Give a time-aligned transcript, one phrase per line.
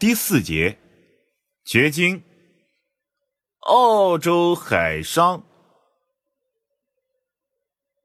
[0.00, 0.78] 第四节，
[1.62, 2.24] 掘金，
[3.58, 5.44] 澳洲海商。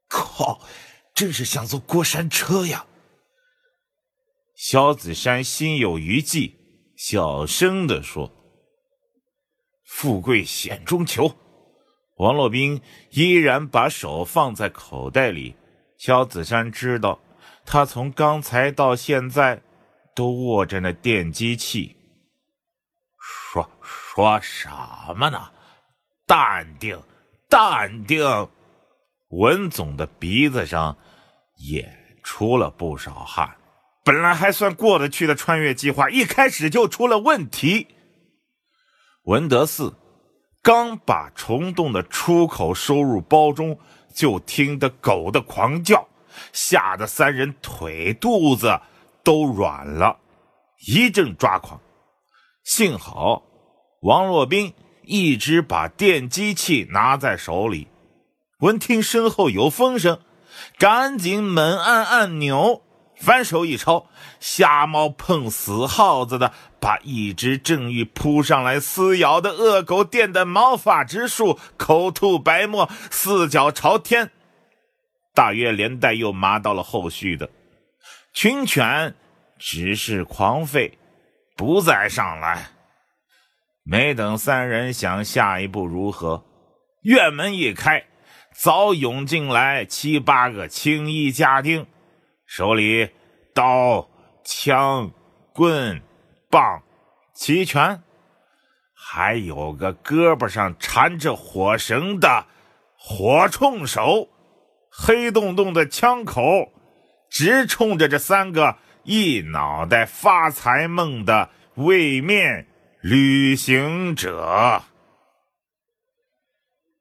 [0.06, 0.60] 靠，
[1.14, 2.84] 真是想坐过山车呀！
[4.54, 6.54] 萧子山心有余悸，
[6.98, 8.30] 小声的说
[9.82, 11.34] ：“富贵险中求。”
[12.16, 12.82] 王洛宾
[13.12, 15.56] 依然把手放在口袋里。
[15.96, 17.18] 萧子山知道，
[17.64, 19.62] 他从刚才到现在。
[20.16, 21.94] 都握着那电击器，
[23.20, 24.66] 说说什
[25.14, 25.50] 么呢？
[26.26, 26.98] 淡定，
[27.50, 28.24] 淡定。
[29.28, 30.96] 文总的鼻子上
[31.58, 31.86] 也
[32.22, 33.54] 出了不少汗。
[34.02, 37.88] 本来还算过得去的穿越计划，一开始就出了问题。
[39.24, 39.94] 文德四
[40.62, 43.78] 刚把虫洞的出口收入包中，
[44.14, 46.08] 就听得狗的狂叫，
[46.54, 48.80] 吓得三人腿肚子。
[49.26, 50.18] 都软了，
[50.86, 51.80] 一阵抓狂。
[52.62, 53.42] 幸好
[54.02, 54.72] 王若冰
[55.02, 57.88] 一直把电击器拿在手里，
[58.60, 60.20] 闻听身后有风声，
[60.78, 62.82] 赶紧猛按按钮，
[63.16, 64.06] 反手一抄，
[64.38, 74.30] 瞎猫碰死耗子的，把一只正欲扑上来撕咬的恶狗电得毛发直竖，口吐白沫，四脚朝天。
[75.34, 77.50] 大约连带又麻到了后续的。
[78.36, 79.14] 群犬
[79.58, 80.92] 只是狂吠，
[81.56, 82.66] 不再上来。
[83.82, 86.44] 没等三人想下一步如何，
[87.00, 88.04] 院门一开，
[88.52, 91.86] 早涌进来七八个青衣家丁，
[92.44, 93.08] 手里
[93.54, 94.06] 刀、
[94.44, 95.10] 枪、
[95.54, 96.02] 棍、
[96.50, 96.82] 棒
[97.32, 98.02] 齐全，
[98.92, 102.44] 还有个胳膊上缠着火绳的
[102.98, 104.28] 火铳手，
[104.90, 106.70] 黑洞洞的枪口。
[107.30, 112.66] 直冲着这三个一脑袋发财梦的位面
[113.02, 114.82] 旅行者，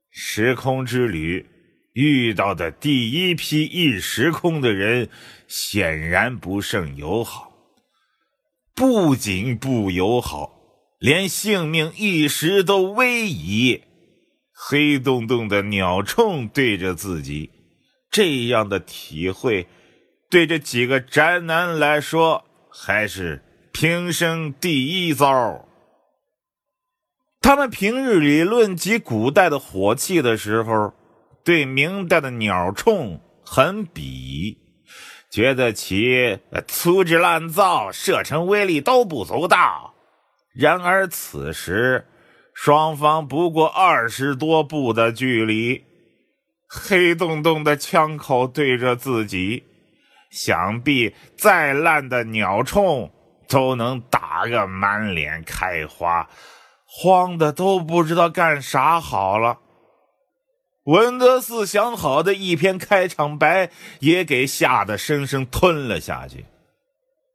[0.09, 1.45] 时空之旅
[1.93, 5.09] 遇到的第一批异时空的人，
[5.47, 7.53] 显然不甚友好。
[8.73, 10.59] 不仅不友好，
[10.99, 13.83] 连性命一时都危矣。
[14.53, 17.51] 黑洞洞的鸟铳对着自己，
[18.11, 19.67] 这样的体会。
[20.35, 23.41] 对这几个宅男来说，还是
[23.71, 25.65] 平生第一遭。
[27.39, 30.93] 他们平日里论及古代的火器的时候，
[31.45, 34.57] 对明代的鸟铳很鄙夷，
[35.31, 39.93] 觉得其粗制滥造，射程威力都不足道。
[40.53, 42.05] 然而此时，
[42.53, 45.85] 双方不过二十多步的距离，
[46.67, 49.63] 黑洞洞的枪口对着自己。
[50.35, 53.09] 想必再烂的鸟铳
[53.47, 56.27] 都能打个满脸开花，
[56.85, 59.59] 慌的都不知道干啥好了。
[60.83, 63.69] 文德四想好的一篇开场白
[64.01, 66.45] 也给吓得生生吞了下去。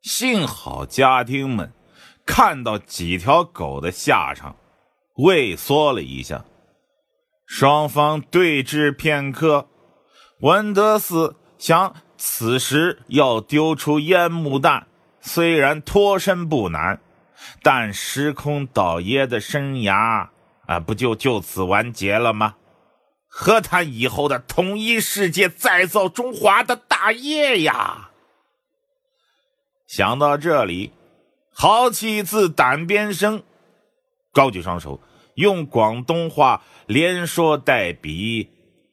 [0.03, 1.73] 幸好家丁们
[2.27, 4.55] 看到几条狗的下场，
[5.17, 6.45] 畏缩了一下。
[7.47, 9.71] 双方对峙片刻，
[10.41, 11.97] 文德四想。
[12.23, 14.87] 此时要丢出烟幕弹，
[15.23, 17.01] 虽然脱身不难，
[17.63, 20.29] 但时空倒爷的生涯
[20.67, 22.57] 啊，不就就此完结了吗？
[23.27, 28.11] 何谈以后的统一世界、再造中华的大业呀？
[29.87, 30.93] 想到这里，
[31.55, 33.43] 豪气自胆边生，
[34.31, 35.01] 高举双手，
[35.37, 38.51] 用广东话连说带比，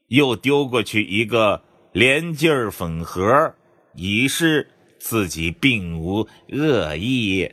[0.08, 1.67] 又丢过去一个。
[1.98, 3.56] 连劲儿粉盒，
[3.96, 4.70] 以示
[5.00, 7.52] 自己并无恶意。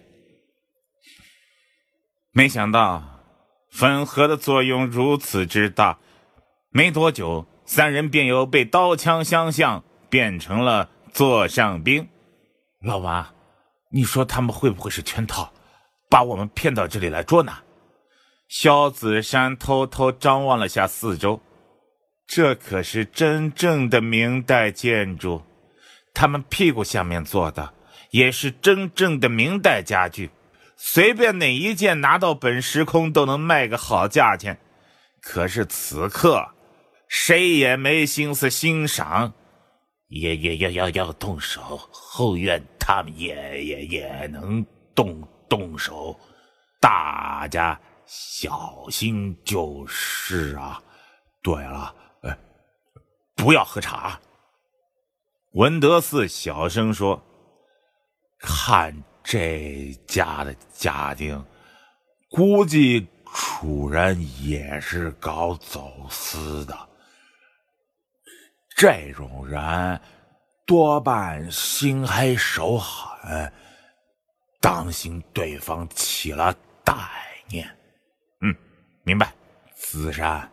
[2.30, 3.22] 没想到
[3.70, 5.98] 粉盒的作用如此之大，
[6.68, 12.06] 没多久，三人便又被刀枪相向，变成了座上宾。
[12.82, 13.26] 老王，
[13.92, 15.54] 你说他们会不会是圈套，
[16.10, 17.62] 把我们骗到这里来捉拿？
[18.48, 21.40] 萧子山偷偷张望了下四周。
[22.26, 25.42] 这可是真正的明代建筑，
[26.12, 27.74] 他们屁股下面做的
[28.10, 30.30] 也是真正的明代家具，
[30.76, 34.58] 随便哪一件拿到本时空都能卖个好价钱。
[35.20, 36.48] 可是此刻，
[37.08, 39.32] 谁也没心思欣赏，
[40.08, 41.78] 也也要要要动手。
[41.92, 46.18] 后院他们也也也能动动手，
[46.80, 50.82] 大家小心就是啊。
[51.42, 51.94] 对了。
[53.34, 54.20] 不要喝茶。
[55.52, 57.22] 文德四小声说
[58.40, 61.44] ：“看这家的家丁，
[62.30, 66.76] 估计出人也是搞走私的。
[68.76, 70.00] 这种人
[70.66, 73.52] 多半心黑手狠，
[74.60, 76.52] 当心对方起了
[76.84, 76.96] 歹
[77.48, 77.64] 念。
[78.40, 78.52] 嗯，
[79.04, 79.32] 明白。
[79.76, 80.50] 子山，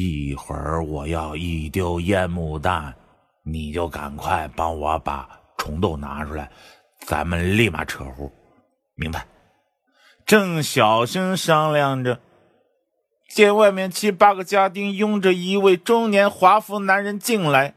[0.00, 2.94] 一会儿我要一丢烟幕弹，
[3.42, 6.48] 你就赶快帮我把虫豆拿出来，
[7.00, 8.32] 咱们立马撤户。
[8.94, 9.26] 明白。
[10.24, 12.20] 正小声商量着。
[13.28, 17.74] 见外面七八个家丁拥着一位中年华服男人进来，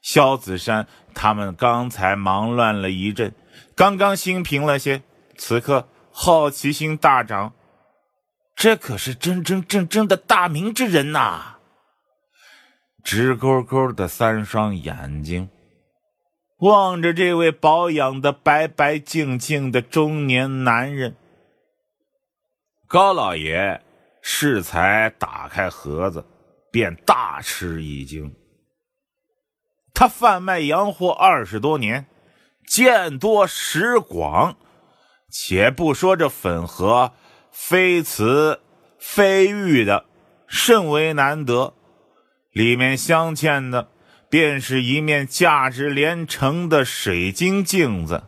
[0.00, 3.34] 萧子山他们刚才忙乱了一阵，
[3.74, 5.02] 刚刚心平了些，
[5.36, 7.52] 此刻好奇心大涨。
[8.56, 11.58] 这可是真真正正的大明之人呐！
[13.04, 15.48] 直勾勾的三双眼睛
[16.58, 21.14] 望着这位保养的白白净净的中年男人，
[22.88, 23.82] 高老爷。
[24.28, 26.26] 适才打开盒子，
[26.72, 28.34] 便大吃一惊。
[29.94, 32.06] 他贩卖洋货二十多年，
[32.66, 34.56] 见多识广，
[35.30, 37.12] 且不说这粉盒
[37.58, 38.60] 非瓷
[38.98, 40.04] 非玉的，
[40.46, 41.72] 甚为难得。
[42.52, 43.88] 里面镶嵌的，
[44.28, 48.24] 便是一面价值连城的水晶镜子。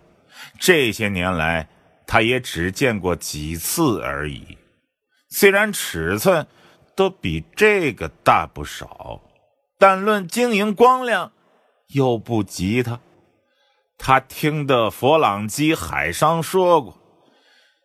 [0.58, 1.68] 这些年来，
[2.06, 4.58] 他也只见过几次而已。
[5.28, 6.46] 虽然尺寸
[6.96, 9.20] 都比这个大不少，
[9.78, 11.30] 但论晶莹光亮
[11.88, 12.98] 又不及它。
[13.98, 16.98] 他听的佛朗基海商说过，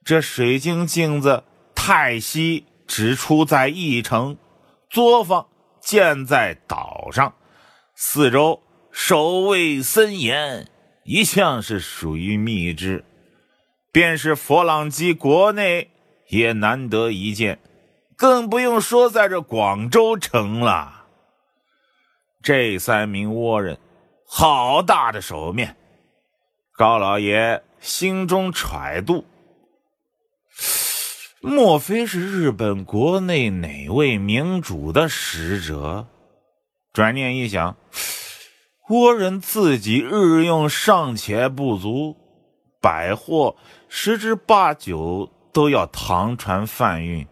[0.05, 4.37] 这水晶镜子太稀，只出在一城，
[4.89, 5.47] 作坊
[5.81, 7.33] 建在岛上，
[7.95, 8.61] 四周
[8.91, 10.67] 守卫森严，
[11.03, 13.05] 一向是属于秘制。
[13.91, 15.89] 便是佛朗基国内。
[16.29, 17.59] 也难得一见，
[18.15, 21.05] 更不用说在这广州城了。
[22.41, 23.77] 这三名倭人，
[24.25, 25.75] 好大的手面！
[26.75, 29.25] 高老爷心中揣度，
[31.45, 36.07] 莫非是日本国内哪位明主的使者？
[36.93, 37.75] 转念一想，
[38.87, 42.15] 倭人自己日用尚且不足，
[42.81, 43.57] 百货
[43.89, 45.29] 十之八九。
[45.53, 47.27] 都要唐船贩运，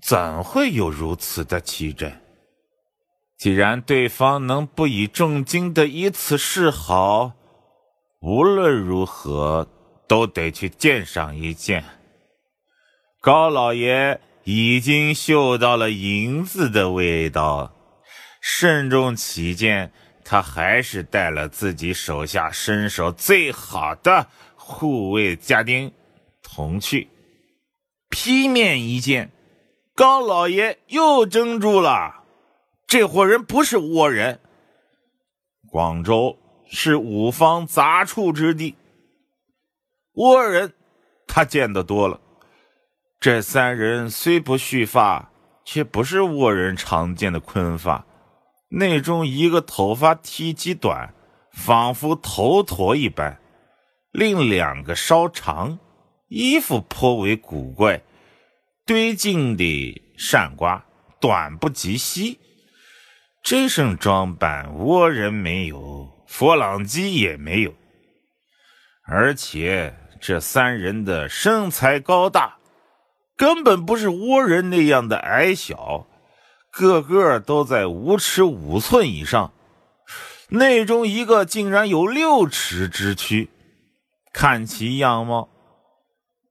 [0.00, 2.20] 怎会有如此的奇珍？
[3.36, 7.32] 既然对方能不以重金的以此示好，
[8.20, 9.66] 无论如何
[10.06, 11.82] 都得去见上一见。
[13.24, 17.74] 高老爷已经嗅到了银子的味道，
[18.42, 19.90] 慎重起见，
[20.22, 24.26] 他还是带了自己手下身手最好的
[24.56, 25.90] 护卫家丁
[26.42, 27.08] 同去。
[28.10, 29.32] 劈面一见，
[29.94, 32.24] 高老爷又怔住了。
[32.86, 34.38] 这伙人不是倭人。
[35.70, 36.38] 广州
[36.70, 38.74] 是五方杂处之地，
[40.12, 40.74] 倭人
[41.26, 42.20] 他见得多了。
[43.24, 45.30] 这三人虽不蓄发，
[45.64, 48.04] 却不是倭人常见的坤发。
[48.68, 51.14] 内中一个头发体极短，
[51.50, 53.38] 仿佛头陀一般；
[54.12, 55.78] 另两个稍长。
[56.28, 58.02] 衣服颇为古怪，
[58.84, 60.84] 堆进的扇瓜
[61.18, 62.38] 短不及膝。
[63.42, 67.72] 这身装扮，倭人没有，佛朗基也没有。
[69.06, 72.58] 而且这三人的身材高大，
[73.36, 76.06] 根本不是倭人那样的矮小，
[76.70, 79.52] 个个都在五尺五寸以上，
[80.50, 83.50] 内中一个竟然有六尺之躯。
[84.32, 85.48] 看其样貌。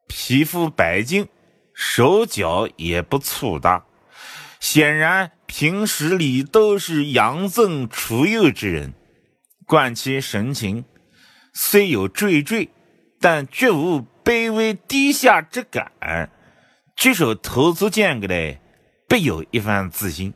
[0.07, 1.27] 皮肤白净，
[1.73, 3.85] 手脚也不粗大，
[4.59, 8.93] 显然平时里都是养尊处优之人。
[9.65, 10.85] 观其神情，
[11.53, 12.69] 虽有惴惴，
[13.19, 16.29] 但绝无卑微低下之感。
[17.03, 18.57] 举手投足间个的，
[19.09, 20.33] 必有一番自信。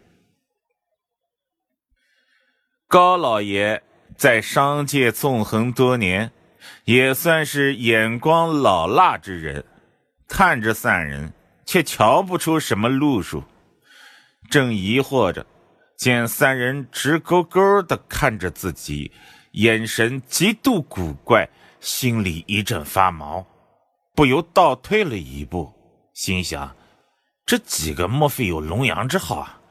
[2.89, 3.81] 高老爷
[4.17, 6.29] 在商界纵横多年。
[6.83, 9.63] 也算是眼光老辣之人，
[10.27, 11.31] 看着三人，
[11.65, 13.41] 却瞧不出什么路数。
[14.49, 15.45] 正疑惑着，
[15.95, 19.09] 见三人直勾勾的看着自己，
[19.51, 21.47] 眼神极度古怪，
[21.79, 23.47] 心里一阵发毛，
[24.13, 25.73] 不由倒退了一步，
[26.17, 26.75] 心想：
[27.45, 29.61] 这几个莫非有龙阳之好啊？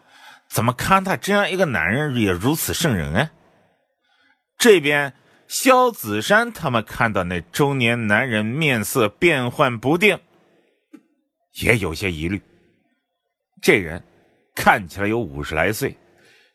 [0.49, 3.31] 怎么看他这样一个男人也如此瘆人啊？
[4.57, 5.13] 这边。
[5.49, 10.19] 萧子山他们看到那中年男人面色变幻不定，
[11.61, 12.43] 也有些疑虑。
[13.63, 14.03] 这人
[14.57, 15.97] 看起来有五十来岁，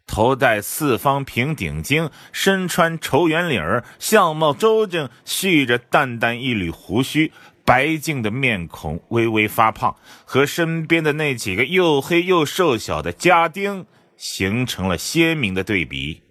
[0.05, 7.31] 头戴四方平顶巾，身穿绸圆领儿，相貌周正，蓄着淡淡一缕胡须，
[7.65, 13.85] 白净的面孔微微发胖，和身边的那几个又黑又瘦小的家丁
[14.17, 16.21] 形成了鲜明的对比。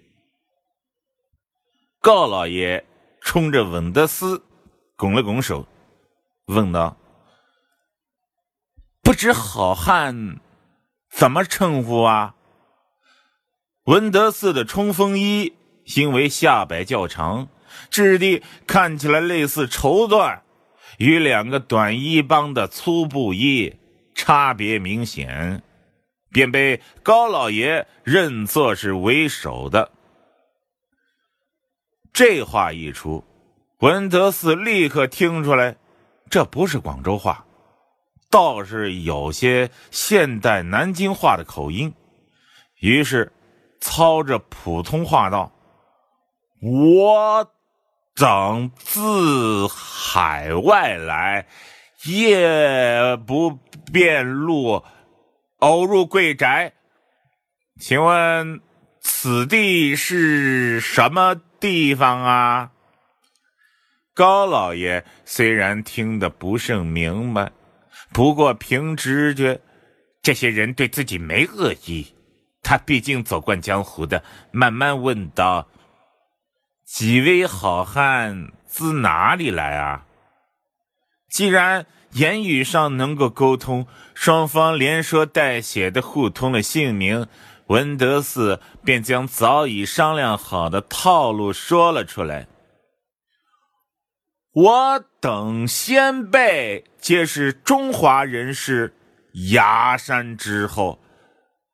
[2.01, 2.85] 高老爷
[3.21, 4.43] 冲着文德斯
[4.97, 5.67] 拱了拱手，
[6.47, 6.97] 问道
[9.03, 10.41] ：“不知好汉
[11.11, 12.35] 怎么称呼啊？”
[13.85, 15.55] 文德斯的冲锋衣
[15.97, 17.49] 因为下摆较长，
[17.91, 20.41] 质地看起来类似绸缎，
[21.01, 23.75] 与两个短衣帮的粗布衣
[24.15, 25.63] 差别明显，
[26.31, 29.93] 便被高老爷认作是为首的。
[32.13, 33.25] 这话一出，
[33.79, 35.75] 文德寺立刻听出来，
[36.29, 37.47] 这不是广州话，
[38.29, 41.95] 倒是有些现代南京话的口音。
[42.81, 43.33] 于是，
[43.81, 45.51] 操着普通话道
[46.61, 47.51] ：“我
[48.21, 51.47] 等自海外来，
[52.05, 53.59] 夜不
[53.91, 54.85] 便路，
[55.61, 56.75] 偶入贵宅，
[57.81, 58.61] 请问
[59.01, 62.71] 此地是什么？”地方啊，
[64.15, 67.53] 高老爷虽然听得不甚明白，
[68.13, 69.61] 不过凭直觉，
[70.23, 72.15] 这些人对自己没恶意。
[72.63, 74.23] 他毕竟走惯江湖的，
[74.53, 75.69] 慢慢问道
[76.93, 80.07] ：“几位好汉自哪里来啊？”
[81.31, 87.29] 既然言语上能够沟通，双方连说带写的互通了姓名。
[87.69, 92.49] 文德寺便将早已商量好的套路说了出来。
[94.53, 98.93] 我等先辈皆是中华人士，
[99.53, 100.99] 崖山之后，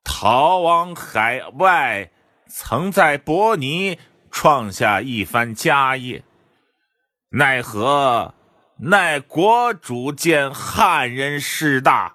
[0.03, 2.11] 逃往海外，
[2.47, 3.97] 曾在伯尼
[4.39, 6.23] 创下一番家业。
[7.31, 8.35] 奈何
[8.77, 12.13] 奈国主见汉人势大，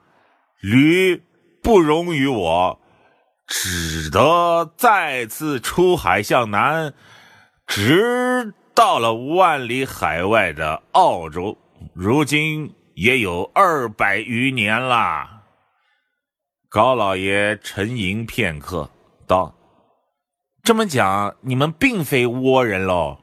[0.61, 1.21] 屡
[1.61, 2.81] 不容于我。
[3.49, 6.95] 只得再次出海向南，
[7.67, 11.59] 直到了万里海外的澳洲，
[11.93, 15.43] 如今也有二百余年啦。
[16.69, 18.89] 高老爷沉吟片刻，
[19.27, 19.53] 道
[20.63, 23.19] ：“这么讲，你们并非倭人喽？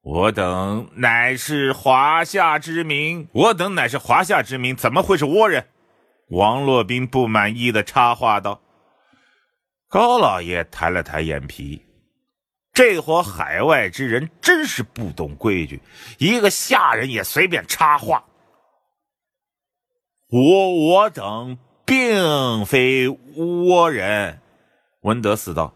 [0.00, 5.66] 我等乃是华夏之民，我等乃是华夏之民，怎么会是倭人？”
[6.30, 8.62] 王洛宾不满意的插话道。
[9.88, 11.84] 高老爷抬了抬眼皮，
[12.72, 15.82] 这伙海外之人真是不懂规矩，
[16.18, 18.24] 一个下人也随便插话。
[20.30, 24.40] 我我等并非倭人，
[25.02, 25.74] 文德寺道。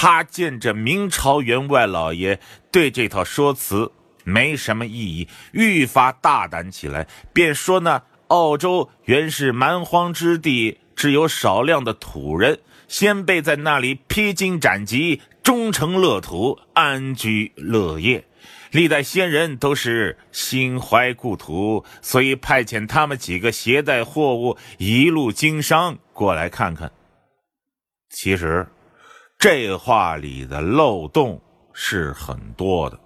[0.00, 2.38] 他见这明朝员外老爷
[2.70, 3.90] 对这套说辞
[4.22, 18.24] 没什么意义，愈发大胆起来，便说：“那澳洲原是蛮荒之地，只有少量的土人。”先辈在那里披荆斩棘，终成乐土，安居乐业。
[18.70, 26.92] 历代先人都是心怀故土，所以派遣他们几个携带货物，一路经商过来看看。
[28.10, 28.68] 其实，
[29.38, 31.40] 这话里的漏洞
[31.72, 32.98] 是很多的。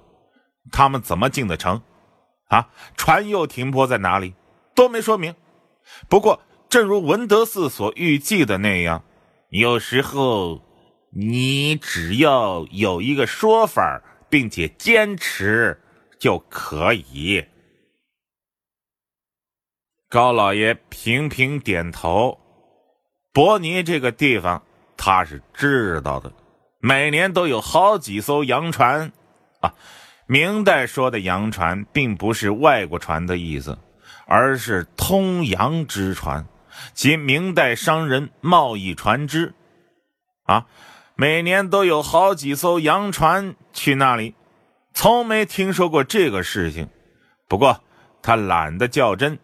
[0.71, 1.83] 他们怎么进的城？
[2.49, 4.35] 啊，船又停泊在哪里？
[4.75, 5.35] 都没说明。
[6.09, 9.05] 不过，正如文德寺所预计的那样。
[9.51, 10.63] 有时候，
[11.11, 15.79] 你只要有一个说法，并且坚持
[16.19, 17.45] 就可以。
[20.09, 22.39] 高老爷频频点头。
[23.33, 24.63] 伯尼这个地方
[25.05, 26.33] 他是知道的，
[26.79, 29.11] 每年都有好几艘洋船。
[29.61, 29.75] 啊，
[30.27, 33.77] 明代说的洋船，并不是外国船的意思，
[34.29, 36.47] 而是通洋之船。
[36.95, 39.55] 及明代商人贸易船只，
[40.45, 40.67] 啊，
[41.17, 44.37] 每年都有好几艘洋船去那里，
[44.95, 46.89] 从没听说过这个事情。
[47.49, 47.81] 不过
[48.23, 49.37] 他懒得较真，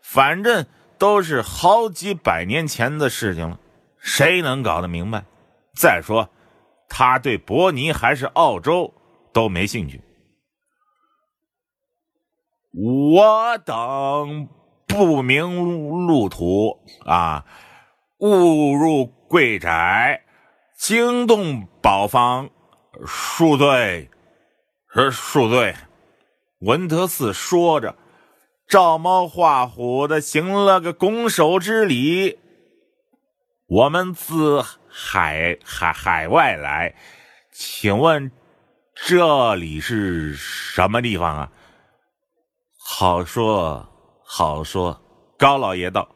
[0.00, 0.64] 反正
[0.96, 3.58] 都是好几百年前的事情了，
[4.02, 5.24] 谁能搞得明白？
[5.74, 6.28] 再说，
[6.88, 8.92] 他对伯尼还是澳洲
[9.32, 10.02] 都没兴趣。
[12.74, 14.48] 我等。
[14.84, 17.46] 不明路途啊，
[18.18, 20.22] 误入贵宅，
[20.76, 22.50] 惊动宝方，
[23.06, 24.10] 恕罪，
[24.92, 25.74] 是恕罪。
[26.58, 27.96] 文德嗣说着，
[28.68, 32.38] 照猫画虎的行了个拱手之礼。
[33.72, 36.94] 我们自海海海外来，
[37.50, 38.30] 请问
[38.94, 41.50] 这里是什么地方啊？
[42.76, 43.88] 好说
[44.22, 45.02] 好说。
[45.38, 46.06] 高老爷道：“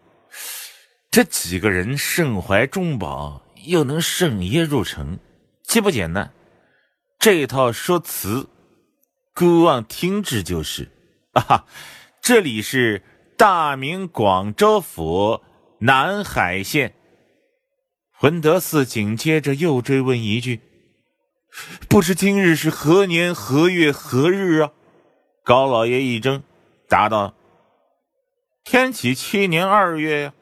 [1.10, 5.18] 这几个人身怀重宝，又能深夜入城，
[5.62, 6.30] 岂不简单？
[7.18, 8.50] 这套说辞，
[9.34, 10.90] 孤望听之就是。
[11.32, 11.64] 啊，
[12.20, 13.02] 这里是
[13.38, 15.42] 大明广州府
[15.78, 16.92] 南海县。”
[18.20, 20.60] 文德寺紧接着又追问一句
[21.86, 24.72] ：“不知今日是何年何月何日啊？”
[25.44, 26.42] 高老爷一怔，
[26.88, 27.34] 答道。
[28.64, 30.32] 天启七年二月呀，